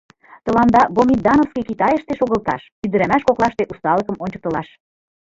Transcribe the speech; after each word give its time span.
Тыланда 0.45 0.81
гоминдановский 0.97 1.65
Китайыште 1.69 2.13
шогылташ, 2.19 2.61
ӱдырамаш 2.85 3.21
коклаште 3.25 3.63
усталыкым 3.71 4.15
ончыктылаш. 4.23 4.67